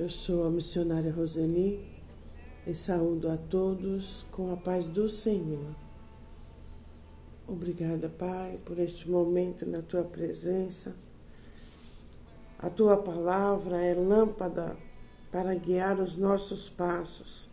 [0.00, 1.86] Eu sou a missionária Roseni
[2.66, 5.76] e saúdo a todos com a paz do Senhor.
[7.46, 10.96] Obrigada, Pai, por este momento na tua presença.
[12.58, 14.74] A tua palavra é lâmpada
[15.30, 17.50] para guiar os nossos passos,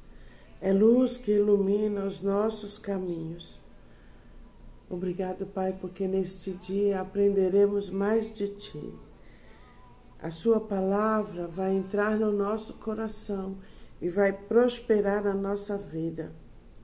[0.61, 3.59] é luz que ilumina os nossos caminhos.
[4.89, 9.06] Obrigado, Pai, porque neste dia aprenderemos mais de ti
[10.21, 13.55] a Sua palavra vai entrar no nosso coração
[14.01, 16.31] e vai prosperar a nossa vida.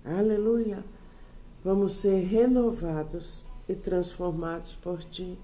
[0.05, 0.83] Aleluia!
[1.63, 5.38] Vamos ser renovados e transformados por Ti.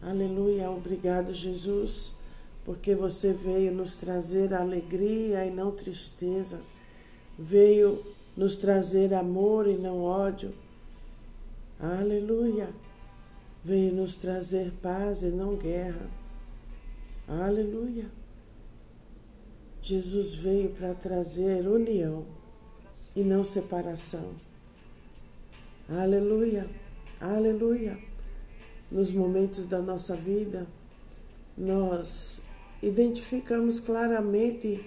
[0.00, 0.70] Aleluia!
[0.70, 2.14] Obrigado, Jesus,
[2.64, 6.60] porque você veio nos trazer alegria e não tristeza,
[7.38, 8.02] veio
[8.36, 10.54] nos trazer amor e não ódio.
[11.78, 12.70] Aleluia!
[13.64, 16.08] Veio nos trazer paz e não guerra.
[17.28, 18.06] Aleluia.
[19.82, 22.24] Jesus veio para trazer união
[23.14, 24.34] e não separação.
[25.88, 26.68] Aleluia.
[27.20, 27.98] Aleluia.
[28.90, 30.66] Nos momentos da nossa vida,
[31.58, 32.42] nós
[32.82, 34.84] identificamos claramente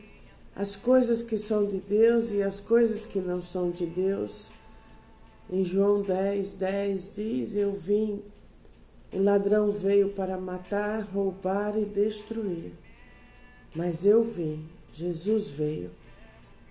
[0.56, 4.52] as coisas que são de Deus e as coisas que não são de Deus.
[5.50, 8.22] Em João 10, 10 diz: Eu vim
[9.12, 12.74] o ladrão veio para matar, roubar e destruir.
[13.76, 15.92] Mas eu vim, Jesus veio,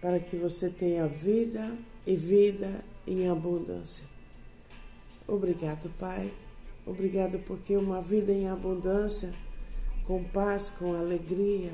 [0.00, 4.04] para que você tenha vida e vida em abundância.
[5.26, 6.32] Obrigado, Pai.
[6.86, 9.32] Obrigado porque uma vida em abundância,
[10.06, 11.72] com paz, com alegria,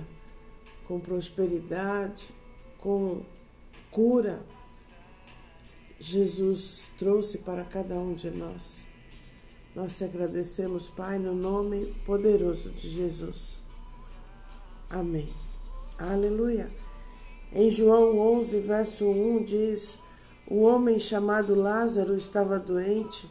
[0.88, 2.28] com prosperidade,
[2.78, 3.22] com
[3.90, 4.42] cura,
[6.00, 8.86] Jesus trouxe para cada um de nós.
[9.74, 13.60] Nós te agradecemos, Pai, no nome poderoso de Jesus.
[14.88, 15.28] Amém.
[15.98, 16.70] Aleluia.
[17.52, 19.98] Em João 11, verso 1 diz:
[20.48, 23.28] Um homem chamado Lázaro estava doente.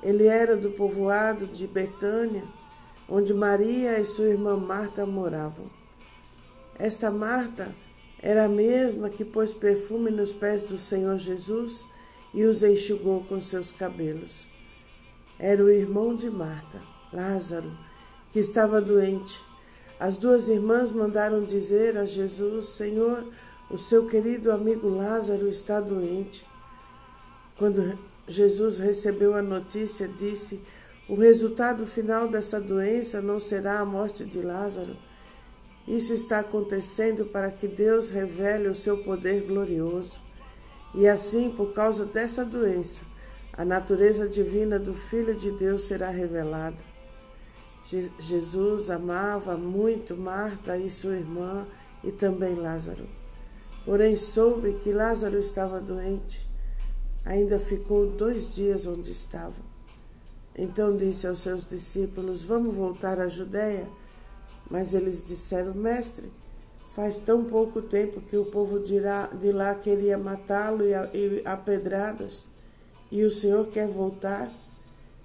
[0.00, 2.44] Ele era do povoado de Betânia,
[3.08, 5.66] onde Maria e sua irmã Marta moravam.
[6.78, 7.74] Esta Marta
[8.22, 11.84] era a mesma que pôs perfume nos pés do Senhor Jesus
[12.32, 14.49] e os enxugou com seus cabelos
[15.42, 17.72] era o irmão de Marta, Lázaro,
[18.30, 19.40] que estava doente.
[19.98, 23.24] As duas irmãs mandaram dizer a Jesus: Senhor,
[23.70, 26.46] o seu querido amigo Lázaro está doente.
[27.56, 30.60] Quando Jesus recebeu a notícia, disse:
[31.08, 34.94] O resultado final dessa doença não será a morte de Lázaro.
[35.88, 40.20] Isso está acontecendo para que Deus revele o seu poder glorioso.
[40.94, 43.09] E assim, por causa dessa doença,
[43.60, 46.78] a natureza divina do Filho de Deus será revelada.
[48.18, 51.66] Jesus amava muito Marta e sua irmã
[52.02, 53.06] e também Lázaro.
[53.84, 56.48] Porém, soube que Lázaro estava doente.
[57.22, 59.60] Ainda ficou dois dias onde estava.
[60.56, 63.86] Então disse aos seus discípulos: Vamos voltar à Judéia.
[64.70, 66.32] Mas eles disseram: Mestre,
[66.94, 70.94] faz tão pouco tempo que o povo de lá queria matá-lo e
[71.44, 72.48] a pedradas.
[73.10, 74.52] E o Senhor quer voltar?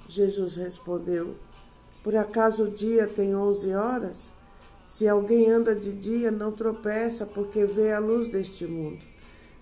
[0.07, 1.35] Jesus respondeu:
[2.03, 4.31] Por acaso o dia tem onze horas?
[4.88, 9.03] Se alguém anda de dia, não tropeça, porque vê a luz deste mundo.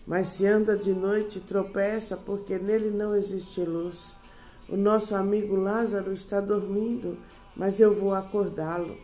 [0.06, 4.18] Mas se anda de noite, tropeça, porque nele não existe luz.
[4.68, 7.18] O nosso amigo Lázaro está dormindo,
[7.56, 8.98] mas eu vou acordá-lo.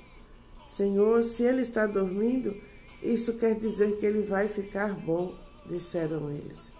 [0.65, 2.55] Senhor, se ele está dormindo,
[3.01, 5.33] isso quer dizer que ele vai ficar bom,
[5.65, 6.73] disseram eles.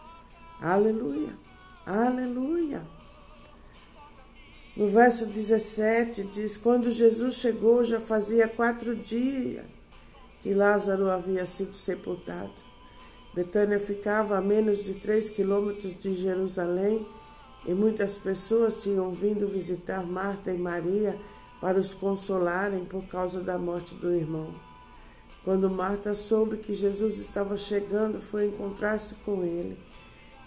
[0.62, 1.49] Aleluia!
[1.90, 2.84] Aleluia.
[4.78, 9.66] No verso 17 diz: Quando Jesus chegou, já fazia quatro dias
[10.40, 12.54] que Lázaro havia sido sepultado.
[13.34, 17.08] Betânia ficava a menos de três quilômetros de Jerusalém
[17.66, 21.20] e muitas pessoas tinham vindo visitar Marta e Maria
[21.60, 24.54] para os consolarem por causa da morte do irmão.
[25.44, 29.89] Quando Marta soube que Jesus estava chegando, foi encontrar-se com ele.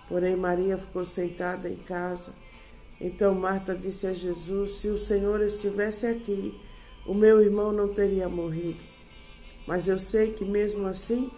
[0.08, 2.32] Porém, Maria ficou sentada em casa.
[3.00, 6.60] Então Marta disse a Jesus: Se o Senhor estivesse aqui,
[7.06, 8.80] o meu irmão não teria morrido.
[9.66, 11.30] Mas eu sei que mesmo assim,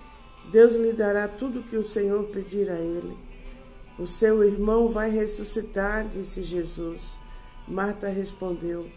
[0.50, 3.16] Deus lhe dará tudo o que o Senhor pedir a ele.
[3.98, 7.16] O seu irmão vai ressuscitar, disse Jesus.
[7.66, 8.90] Marta respondeu: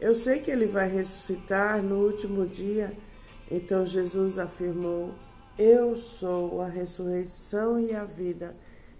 [0.00, 2.96] Eu sei que ele vai ressuscitar no último dia.
[3.50, 5.12] Então Jesus afirmou:
[5.58, 8.56] Eu sou a ressurreição e a vida.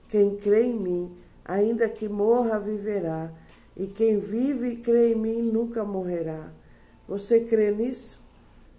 [0.09, 3.33] Quem crê em mim, ainda que morra, viverá,
[3.77, 6.53] e quem vive e crê em mim nunca morrerá.
[7.09, 8.21] Você crê nisso?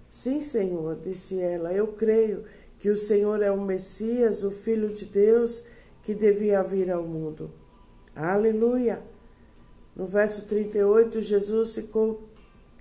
[0.09, 2.45] Sim, Senhor, disse ela, eu creio
[2.79, 5.63] que o Senhor é o Messias, o Filho de Deus,
[6.03, 7.51] que devia vir ao mundo.
[8.15, 9.01] Aleluia!
[9.95, 12.23] No verso 38, Jesus ficou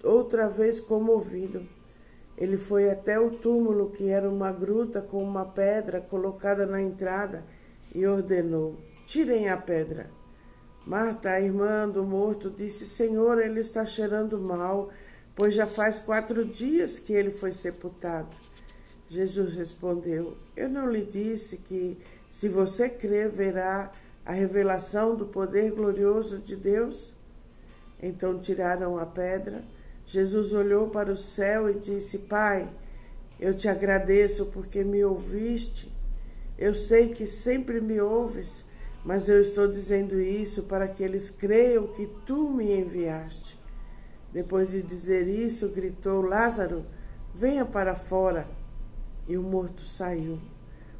[0.02, 1.66] outra vez comovido.
[2.36, 7.44] Ele foi até o túmulo, que era uma gruta com uma pedra colocada na entrada,
[7.94, 8.76] e ordenou:
[9.06, 10.10] Tirem a pedra.
[10.86, 14.90] Marta, a irmã do morto, disse: Senhor, ele está cheirando mal,
[15.34, 18.36] pois já faz quatro dias que ele foi sepultado.
[19.08, 21.96] Jesus respondeu: Eu não lhe disse que,
[22.28, 23.92] se você crer, verá
[24.26, 27.14] a revelação do poder glorioso de Deus?
[28.02, 29.62] Então tiraram a pedra.
[30.06, 32.68] Jesus olhou para o céu e disse: Pai,
[33.38, 35.93] eu te agradeço porque me ouviste.
[36.58, 38.64] Eu sei que sempre me ouves,
[39.04, 43.58] mas eu estou dizendo isso para que eles creiam que tu me enviaste.
[44.32, 46.84] Depois de dizer isso, gritou: Lázaro,
[47.34, 48.46] venha para fora.
[49.26, 50.38] E o morto saiu.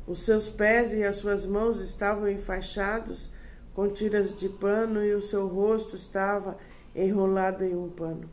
[0.07, 3.31] Os seus pés e as suas mãos estavam enfaixados
[3.75, 6.57] com tiras de pano e o seu rosto estava
[6.95, 8.29] enrolado em um pano.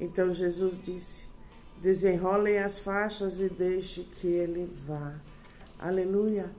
[0.00, 1.26] Então Jesus disse:
[1.80, 5.14] Desenrolem as faixas e deixe que ele vá.
[5.82, 6.50] Aleluia.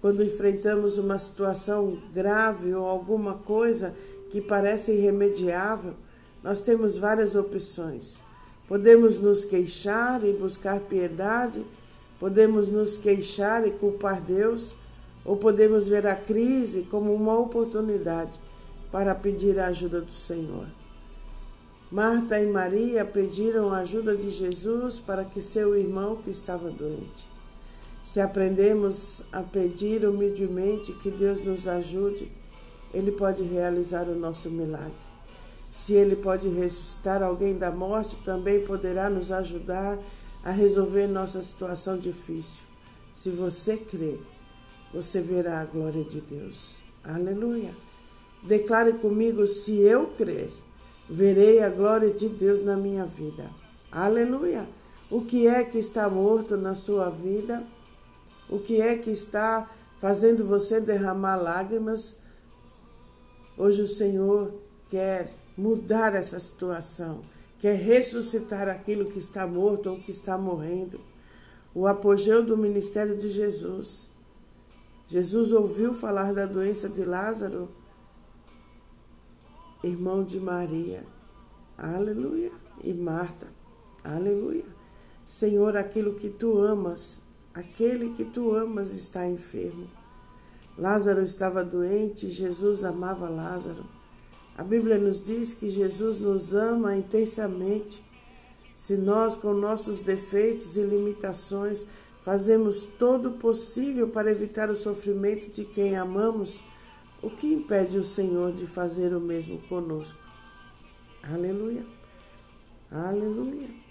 [0.00, 3.94] Quando enfrentamos uma situação grave ou alguma coisa
[4.30, 5.94] que parece irremediável,
[6.42, 8.18] nós temos várias opções.
[8.66, 11.64] Podemos nos queixar e buscar piedade
[12.20, 14.76] Podemos nos queixar e culpar Deus,
[15.24, 18.38] ou podemos ver a crise como uma oportunidade
[18.92, 20.66] para pedir a ajuda do Senhor.
[21.90, 27.26] Marta e Maria pediram a ajuda de Jesus para que seu irmão que estava doente.
[28.02, 32.30] Se aprendemos a pedir humildemente que Deus nos ajude,
[32.92, 34.92] Ele pode realizar o nosso milagre.
[35.70, 39.98] Se Ele pode ressuscitar alguém da morte, também poderá nos ajudar
[40.42, 42.64] a resolver nossa situação difícil.
[43.14, 44.18] Se você crer,
[44.92, 46.82] você verá a glória de Deus.
[47.04, 47.72] Aleluia.
[48.42, 50.50] Declare comigo: se eu crer,
[51.08, 53.50] verei a glória de Deus na minha vida.
[53.92, 54.66] Aleluia.
[55.10, 57.64] O que é que está morto na sua vida?
[58.50, 62.18] O que é que está fazendo você derramar lágrimas?
[63.56, 64.52] Hoje o Senhor
[64.88, 67.22] quer mudar essa situação
[67.60, 70.98] quer ressuscitar aquilo que está morto ou que está morrendo.
[71.74, 74.10] O apogeu do ministério de Jesus.
[75.06, 77.68] Jesus ouviu falar da doença de Lázaro,
[79.84, 81.04] irmão de Maria.
[81.76, 82.50] Aleluia.
[82.82, 83.46] E Marta.
[84.02, 84.64] Aleluia.
[85.24, 87.20] Senhor, aquilo que tu amas,
[87.60, 89.88] aquele que tu amas está enfermo.
[90.76, 93.84] Lázaro estava doente e Jesus amava Lázaro.
[94.56, 98.02] A Bíblia nos diz que Jesus nos ama intensamente.
[98.76, 101.86] Se nós, com nossos defeitos e limitações,
[102.22, 106.62] fazemos todo o possível para evitar o sofrimento de quem amamos,
[107.22, 110.18] o que impede o Senhor de fazer o mesmo conosco?
[111.22, 111.84] Aleluia.
[112.90, 113.89] Aleluia.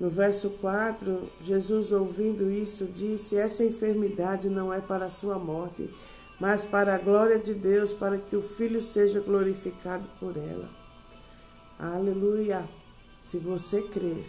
[0.00, 5.90] No verso 4, Jesus, ouvindo isto, disse: Essa enfermidade não é para a sua morte,
[6.40, 10.70] mas para a glória de Deus, para que o Filho seja glorificado por ela.
[11.78, 12.66] Aleluia!
[13.26, 14.24] Se você crer,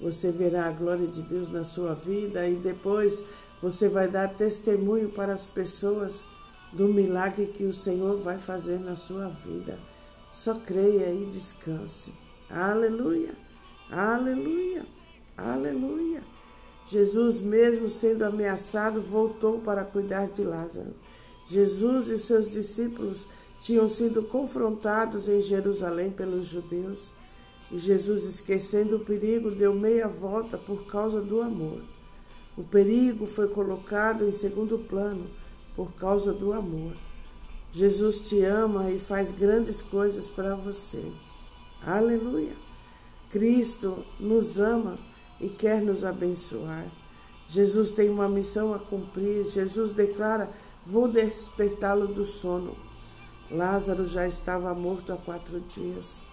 [0.00, 3.22] você verá a glória de Deus na sua vida e depois
[3.60, 6.24] você vai dar testemunho para as pessoas
[6.72, 9.78] do milagre que o Senhor vai fazer na sua vida.
[10.30, 12.14] Só creia e descanse.
[12.48, 13.34] Aleluia!
[13.90, 14.86] Aleluia!
[15.44, 16.22] Aleluia!
[16.86, 20.94] Jesus, mesmo sendo ameaçado, voltou para cuidar de Lázaro.
[21.48, 23.28] Jesus e seus discípulos
[23.60, 27.12] tinham sido confrontados em Jerusalém pelos judeus.
[27.72, 31.82] E Jesus, esquecendo o perigo, deu meia volta por causa do amor.
[32.56, 35.26] O perigo foi colocado em segundo plano
[35.74, 36.94] por causa do amor.
[37.72, 41.02] Jesus te ama e faz grandes coisas para você.
[41.84, 42.54] Aleluia!
[43.30, 44.98] Cristo nos ama
[45.42, 46.86] e quer nos abençoar.
[47.48, 49.44] Jesus tem uma missão a cumprir.
[49.44, 50.48] Jesus declara
[50.86, 52.76] Vou despertá-lo do sono.
[53.50, 56.24] Lázaro já estava morto há quatro dias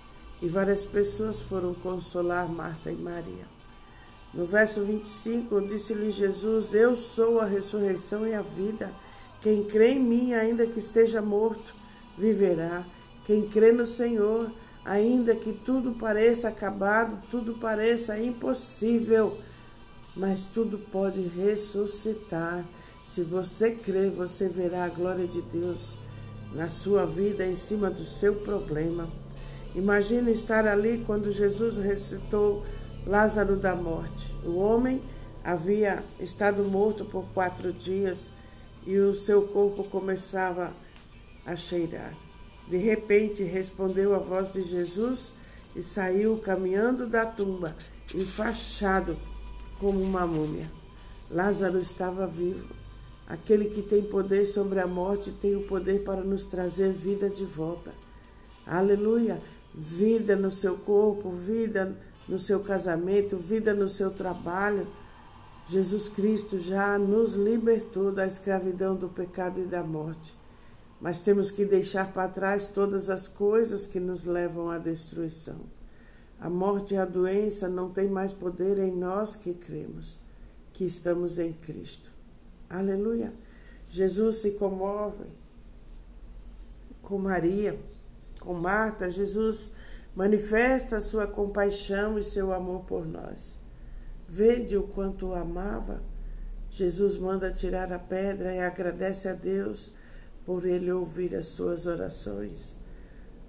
[0.42, 3.46] e várias pessoas foram consolar Marta e Maria.
[4.34, 8.92] No verso 25, disse-lhe Jesus: Eu sou a ressurreição e a vida.
[9.42, 11.74] Quem crê em mim, ainda que esteja morto,
[12.18, 12.86] viverá.
[13.25, 14.51] Quem crê no Senhor,
[14.84, 19.38] ainda que tudo pareça acabado, tudo pareça impossível,
[20.16, 22.66] mas tudo pode ressuscitar.
[23.04, 25.98] Se você crer, você verá a glória de Deus
[26.54, 29.10] na sua vida em cima do seu problema.
[29.76, 32.66] Imagine estar ali quando Jesus ressuscitou
[33.06, 34.36] Lázaro da morte.
[34.44, 35.02] O homem
[35.44, 38.32] havia estado morto por quatro dias
[38.86, 40.74] e o seu corpo começava
[41.46, 42.14] a cheirar.
[42.70, 45.34] De repente respondeu a voz de Jesus
[45.76, 47.76] e saiu caminhando da tumba,
[48.14, 49.18] enfaixado
[49.80, 50.70] como uma múmia.
[51.32, 52.76] Lázaro estava vivo.
[53.28, 57.46] Aquele que tem poder sobre a morte tem o poder para nos trazer vida de
[57.46, 57.92] volta.
[58.66, 59.42] Aleluia!
[59.74, 61.96] Vida no seu corpo, vida
[62.28, 64.88] no seu casamento, vida no seu trabalho.
[65.68, 70.38] Jesus Cristo já nos libertou da escravidão do pecado e da morte.
[71.00, 75.62] Mas temos que deixar para trás todas as coisas que nos levam à destruição.
[76.39, 80.20] A morte e a doença não têm mais poder em nós que cremos,
[80.74, 82.12] que estamos em Cristo.
[82.70, 83.34] Aleluia.
[83.89, 85.25] Jesus se comove
[87.01, 87.77] com Maria,
[88.39, 89.10] com Marta.
[89.10, 89.72] Jesus
[90.15, 93.58] manifesta a sua compaixão e seu amor por nós.
[94.27, 96.01] Vede o quanto o amava.
[96.70, 99.91] Jesus manda tirar a pedra e agradece a Deus
[100.50, 102.74] por ele ouvir as suas orações.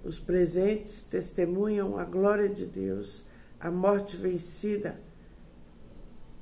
[0.03, 3.25] Os presentes testemunham a glória de Deus,
[3.59, 4.99] a morte vencida,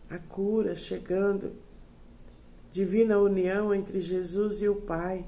[0.09, 1.53] a cura chegando
[2.69, 5.25] divina união entre Jesus e o Pai.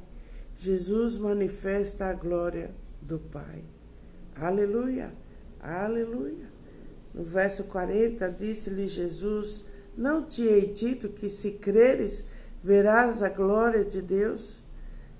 [0.57, 2.69] Jesus manifesta a glória
[3.01, 3.63] do Pai.
[4.35, 5.13] Aleluia,
[5.61, 6.51] aleluia.
[7.13, 9.63] No verso 40, disse-lhe Jesus:
[9.95, 12.25] Não te hei dito que se creres,
[12.61, 14.61] verás a glória de Deus?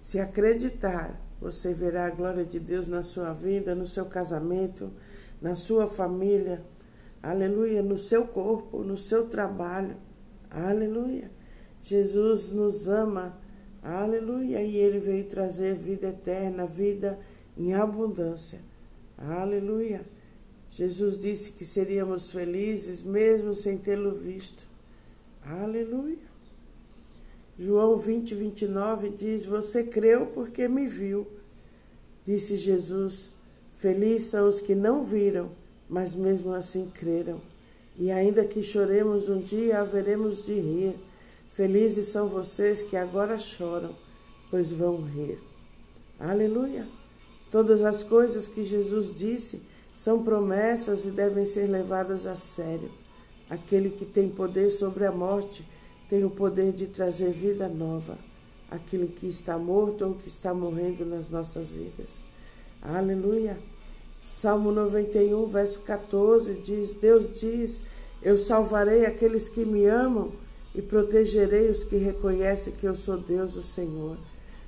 [0.01, 4.91] Se acreditar, você verá a glória de Deus na sua vida, no seu casamento,
[5.41, 6.63] na sua família.
[7.21, 9.95] Aleluia, no seu corpo, no seu trabalho.
[10.49, 11.31] Aleluia.
[11.83, 13.37] Jesus nos ama,
[13.81, 17.19] aleluia, e ele veio trazer vida eterna, vida
[17.57, 18.59] em abundância,
[19.17, 20.05] aleluia.
[20.69, 24.67] Jesus disse que seríamos felizes mesmo sem tê-lo visto,
[25.43, 26.30] aleluia.
[27.61, 31.27] João 20, 29 diz: Você creu porque me viu.
[32.25, 33.35] Disse Jesus:
[33.73, 35.51] Felizes são os que não viram,
[35.87, 37.39] mas mesmo assim creram.
[37.97, 40.95] E ainda que choremos um dia, haveremos de rir
[41.51, 43.93] Felizes são vocês que agora choram,
[44.49, 45.37] pois vão rir.
[46.17, 46.87] Aleluia!
[47.51, 49.61] Todas as coisas que Jesus disse
[49.93, 52.89] são promessas e devem ser levadas a sério.
[53.49, 55.67] Aquele que tem poder sobre a morte
[56.11, 58.17] tem o poder de trazer vida nova.
[58.69, 62.21] Aquilo que está morto ou que está morrendo nas nossas vidas.
[62.81, 63.57] Aleluia!
[64.21, 67.83] Salmo 91, verso 14 diz: Deus diz:
[68.21, 70.33] Eu salvarei aqueles que me amam
[70.75, 74.17] e protegerei os que reconhecem que eu sou Deus, o Senhor.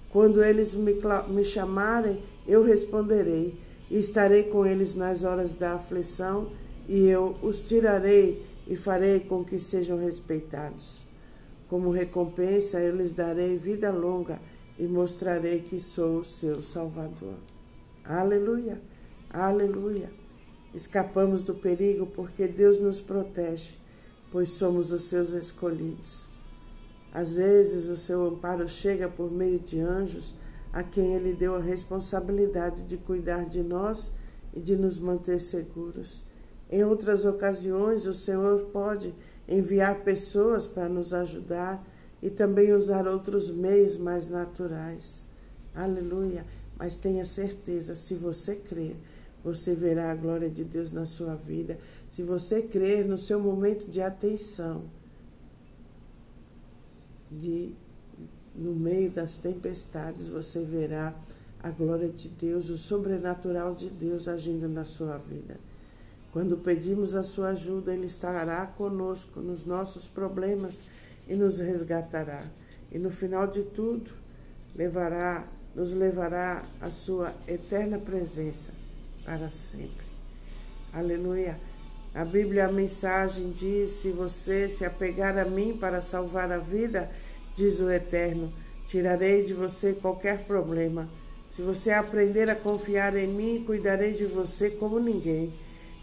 [0.09, 0.95] Quando eles me,
[1.27, 3.53] me chamarem, eu responderei,
[3.91, 6.47] e estarei com eles nas horas da aflição,
[6.87, 11.03] e eu os tirarei e farei com que sejam respeitados.
[11.73, 14.39] Como recompensa, eu lhes darei vida longa
[14.77, 17.33] e mostrarei que sou o seu Salvador.
[18.05, 18.79] Aleluia,
[19.27, 20.11] aleluia.
[20.71, 23.71] Escapamos do perigo porque Deus nos protege
[24.31, 26.27] pois somos os seus escolhidos.
[27.11, 30.35] Às vezes o seu amparo chega por meio de anjos
[30.71, 34.13] a quem ele deu a responsabilidade de cuidar de nós
[34.53, 36.23] e de nos manter seguros.
[36.69, 39.11] Em outras ocasiões, o Senhor pode
[39.47, 41.85] enviar pessoas para nos ajudar
[42.21, 45.25] e também usar outros meios mais naturais.
[45.75, 46.45] Aleluia!
[46.77, 48.95] Mas tenha certeza, se você crer,
[49.43, 51.77] você verá a glória de Deus na sua vida.
[52.09, 54.83] Se você crer no seu momento de atenção,
[57.29, 57.73] de
[58.55, 61.13] no meio das tempestades, você verá
[61.61, 65.57] a glória de Deus, o sobrenatural de Deus agindo na sua vida.
[66.33, 70.81] Quando pedimos a sua ajuda, Ele estará conosco nos nossos problemas
[71.27, 72.43] e nos resgatará.
[72.91, 74.09] E no final de tudo,
[74.75, 78.73] levará, nos levará à sua eterna presença
[79.23, 80.07] para sempre.
[80.91, 81.59] Aleluia.
[82.15, 87.11] A Bíblia, a mensagem diz: Se você se apegar a mim para salvar a vida,
[87.55, 88.51] diz o Eterno,
[88.87, 91.07] tirarei de você qualquer problema.
[91.51, 95.51] Se você aprender a confiar em mim, cuidarei de você como ninguém.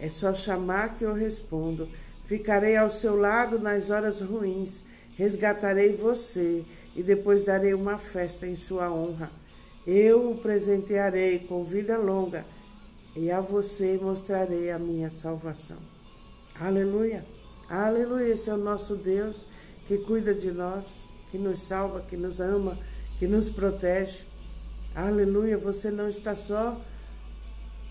[0.00, 1.88] É só chamar que eu respondo.
[2.25, 4.83] Ficarei ao seu lado nas horas ruins.
[5.16, 6.64] Resgatarei você
[6.97, 9.30] e depois darei uma festa em sua honra.
[9.87, 12.45] Eu o presentearei com vida longa
[13.14, 15.78] e a você mostrarei a minha salvação.
[16.59, 17.25] Aleluia,
[17.69, 18.33] aleluia.
[18.33, 19.47] Esse é o nosso Deus
[19.87, 22.78] que cuida de nós, que nos salva, que nos ama,
[23.19, 24.21] que nos protege.
[24.95, 26.80] Aleluia, você não está só,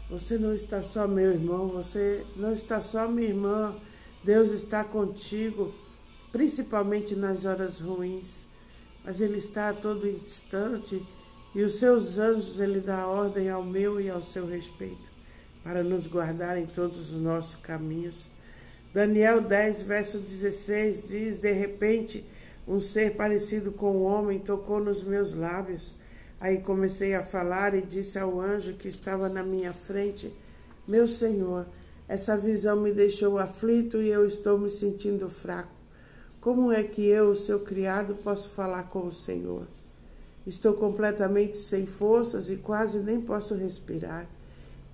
[0.09, 3.75] você não está só, meu irmão, você não está só, minha irmã.
[4.23, 5.73] Deus está contigo,
[6.31, 8.47] principalmente nas horas ruins,
[9.05, 11.05] mas Ele está a todo instante
[11.53, 15.09] e os seus anjos Ele dá ordem ao meu e ao seu respeito,
[15.63, 18.27] para nos guardar em todos os nossos caminhos.
[18.91, 22.25] Daniel 10, verso 16 diz: De repente,
[22.67, 25.95] um ser parecido com um homem tocou nos meus lábios.
[26.39, 30.33] Aí comecei a falar e disse ao anjo que estava na minha frente:
[30.87, 31.65] Meu Senhor,
[32.07, 35.73] essa visão me deixou aflito e eu estou me sentindo fraco.
[36.39, 39.67] Como é que eu, seu criado, posso falar com o Senhor?
[40.47, 44.27] Estou completamente sem forças e quase nem posso respirar.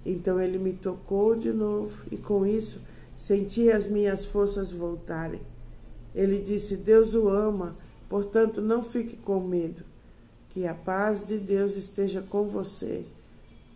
[0.05, 2.81] Então ele me tocou de novo e com isso
[3.15, 5.41] Senti as minhas forças voltarem.
[6.13, 7.77] Ele disse: Deus o ama,
[8.09, 9.83] portanto não fique com medo.
[10.55, 13.03] Que a paz de Deus esteja com você.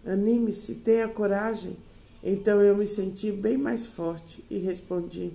[0.06, 1.76] Anime-se, tenha coragem.
[2.24, 5.34] Então eu me senti bem mais forte e respondi: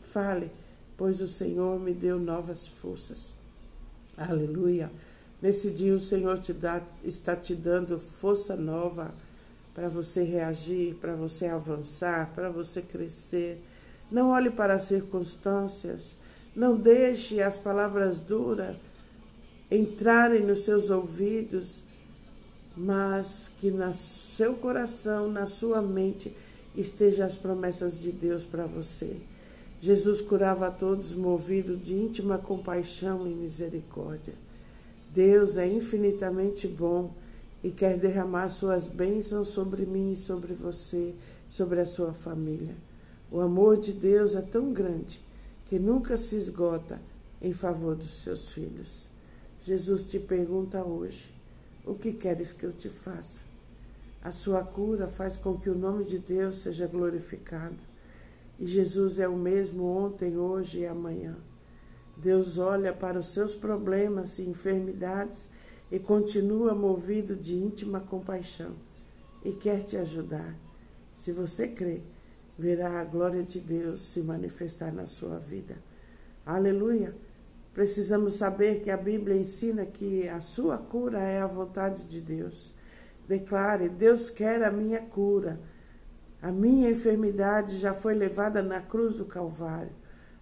[0.00, 0.50] Fale,
[0.96, 3.34] pois o Senhor me deu novas forças.
[4.16, 4.90] Aleluia.
[5.42, 9.12] Nesse dia o Senhor te dá, está te dando força nova
[9.74, 13.62] para você reagir, para você avançar, para você crescer.
[14.10, 16.16] Não olhe para as circunstâncias,
[16.54, 18.74] não deixe as palavras duras
[19.70, 21.82] entrarem nos seus ouvidos,
[22.76, 26.34] mas que no seu coração, na sua mente,
[26.76, 29.16] estejam as promessas de Deus para você.
[29.80, 34.34] Jesus curava a todos movido de íntima compaixão e misericórdia.
[35.14, 37.12] Deus é infinitamente bom
[37.62, 41.14] e quer derramar suas bênçãos sobre mim e sobre você,
[41.48, 42.74] sobre a sua família.
[43.30, 45.20] O amor de Deus é tão grande
[45.64, 47.00] que nunca se esgota
[47.40, 49.08] em favor dos seus filhos.
[49.66, 51.34] Jesus te pergunta hoje:
[51.84, 53.40] o que queres que eu te faça?
[54.22, 57.74] A sua cura faz com que o nome de Deus seja glorificado.
[58.60, 61.36] E Jesus é o mesmo ontem, hoje e amanhã.
[62.16, 65.48] Deus olha para os seus problemas e enfermidades
[65.90, 68.70] e continua movido de íntima compaixão
[69.44, 70.56] e quer te ajudar.
[71.12, 72.02] Se você crê,
[72.56, 75.76] verá a glória de Deus se manifestar na sua vida.
[76.46, 77.12] Aleluia!
[77.76, 82.72] Precisamos saber que a Bíblia ensina que a sua cura é a vontade de Deus.
[83.28, 85.60] Declare: Deus quer a minha cura.
[86.40, 89.92] A minha enfermidade já foi levada na cruz do Calvário.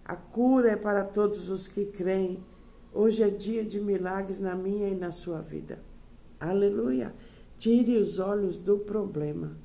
[0.05, 2.41] A cura é para todos os que creem
[2.93, 5.79] Hoje é dia de milagres na minha e na sua vida.
[6.39, 7.13] Aleluia!
[7.57, 9.57] Tire os olhos do problema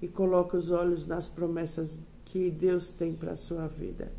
[0.00, 4.12] e coloque os olhos nas promessas que Deus tem para a sua vida.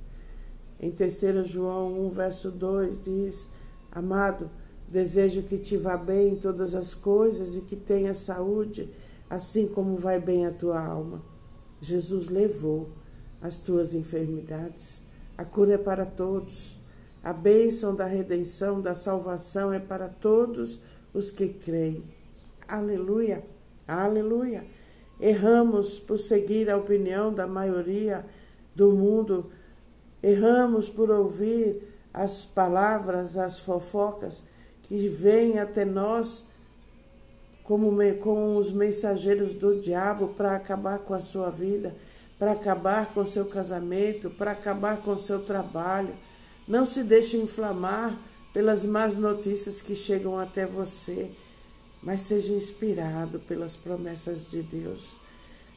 [0.79, 3.49] Em 3 João 1, verso 2 diz:
[3.91, 4.49] Amado,
[4.87, 8.89] desejo que te vá bem em todas as coisas e que tenha saúde,
[9.29, 11.21] assim como vai bem a tua alma.
[11.81, 12.89] Jesus levou
[13.41, 15.01] as tuas enfermidades.
[15.37, 16.77] A cura é para todos.
[17.23, 20.79] A bênção da redenção, da salvação é para todos
[21.13, 22.03] os que creem.
[22.67, 23.43] Aleluia,
[23.87, 24.65] aleluia.
[25.19, 28.25] Erramos por seguir a opinião da maioria
[28.73, 29.51] do mundo,
[30.21, 31.81] erramos por ouvir
[32.13, 34.43] as palavras, as fofocas
[34.83, 36.43] que vêm até nós
[37.63, 41.95] como com os mensageiros do diabo para acabar com a sua vida,
[42.39, 46.15] para acabar com o seu casamento, para acabar com o seu trabalho
[46.69, 48.15] não se deixe inflamar
[48.53, 51.31] pelas más notícias que chegam até você,
[51.99, 55.17] mas seja inspirado pelas promessas de Deus.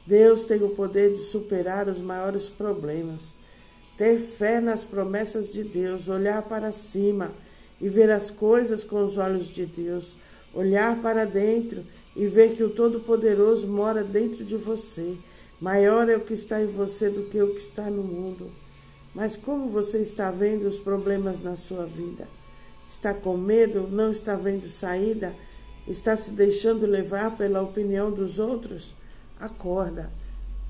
[0.07, 3.35] Deus tem o poder de superar os maiores problemas.
[3.97, 7.33] Ter fé nas promessas de Deus, olhar para cima
[7.81, 10.17] e ver as coisas com os olhos de Deus,
[10.55, 15.17] olhar para dentro e ver que o Todo-Poderoso mora dentro de você.
[15.61, 18.51] Maior é o que está em você do que o que está no mundo.
[19.15, 22.27] Mas como você está vendo os problemas na sua vida?
[22.89, 23.89] Está com medo?
[23.91, 25.35] Não está vendo saída?
[25.87, 28.95] Está se deixando levar pela opinião dos outros?
[29.39, 30.11] Acorda.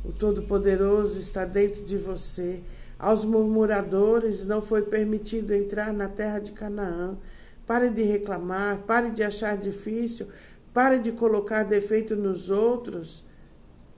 [0.05, 2.63] O Todo-Poderoso está dentro de você.
[3.03, 7.19] Aos murmuradores não foi permitido entrar na terra de Canaã.
[7.67, 10.29] Pare de reclamar, pare de achar difícil,
[10.73, 13.25] pare de colocar defeito nos outros.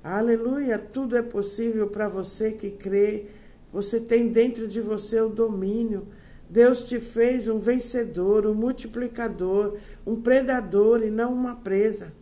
[0.03, 0.79] Aleluia!
[0.79, 3.27] Tudo é possível para você que crê
[3.71, 6.07] você tem dentro de você o domínio.
[6.49, 12.15] Deus te fez um vencedor, um multiplicador, um predador e não uma presa.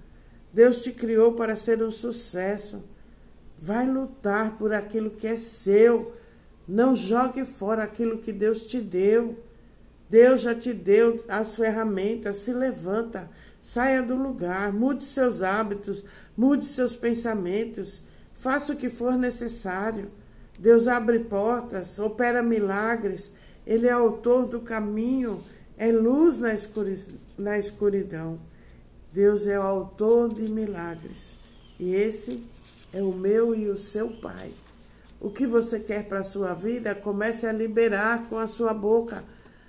[0.52, 2.82] Deus te criou para ser um sucesso.
[3.56, 6.20] Vai lutar por aquilo que é seu.
[6.66, 9.38] Não jogue fora aquilo que Deus te deu.
[10.08, 12.38] Deus já te deu as ferramentas.
[12.38, 16.04] Se levanta, saia do lugar, mude seus hábitos,
[16.36, 18.02] mude seus pensamentos,
[18.34, 20.10] faça o que for necessário.
[20.58, 23.32] Deus abre portas, opera milagres.
[23.66, 25.42] Ele é autor do caminho,
[25.76, 26.38] é luz
[27.38, 28.38] na escuridão.
[29.12, 31.38] Deus é o autor de milagres.
[31.78, 32.42] E esse
[32.92, 34.52] é o meu e o seu Pai.
[35.22, 39.22] O que você quer para a sua vida, comece a liberar com a sua boca.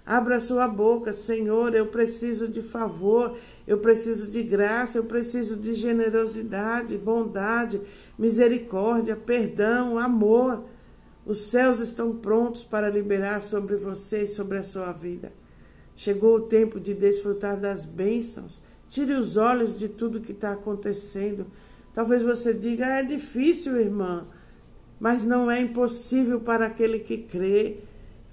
[0.04, 3.38] Abra sua boca, Senhor, eu preciso de favor,
[3.68, 7.80] eu preciso de graça, eu preciso de generosidade, bondade,
[8.18, 10.64] misericórdia, perdão, amor.
[11.24, 15.32] Os céus estão prontos para liberar sobre você e sobre a sua vida.
[15.96, 18.60] Chegou o tempo de desfrutar das bênçãos.
[18.90, 21.46] Tire os olhos de tudo que está acontecendo.
[21.94, 24.26] Talvez você diga, é difícil, irmã,
[25.04, 27.80] mas não é impossível para aquele que crê.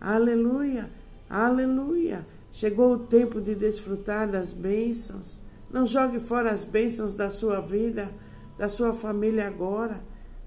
[0.01, 0.89] Aleluia,
[1.29, 2.25] aleluia.
[2.53, 5.41] Chegou o tempo de desfrutar das bênçãos.
[5.69, 8.09] Não jogue fora as bênçãos da sua vida,
[8.57, 10.01] da sua família agora.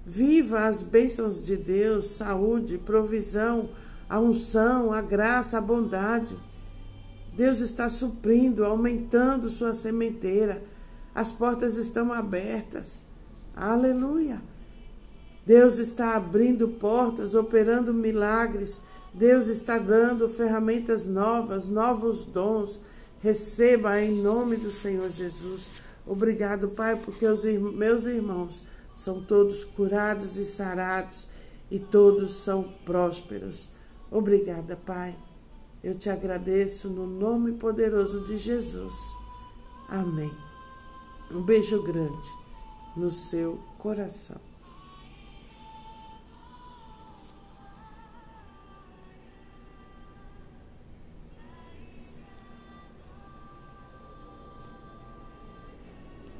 [0.06, 3.68] Viva as bênçãos de Deus, saúde, provisão,
[4.08, 6.38] a unção, a graça, a bondade.
[7.36, 10.64] Deus está suprindo, aumentando sua sementeira.
[11.14, 13.02] As portas estão abertas.
[13.54, 14.53] Aleluia.
[15.46, 18.80] Deus está abrindo portas, operando milagres.
[19.12, 22.80] Deus está dando ferramentas novas, novos dons.
[23.20, 25.70] Receba em nome do Senhor Jesus.
[26.06, 28.64] Obrigado, Pai, porque os meus irmãos
[28.96, 31.28] são todos curados e sarados
[31.70, 33.68] e todos são prósperos.
[34.10, 35.16] Obrigada, Pai.
[35.82, 38.94] Eu te agradeço no nome poderoso de Jesus.
[39.88, 40.32] Amém.
[41.30, 42.30] Um beijo grande
[42.96, 44.53] no seu coração.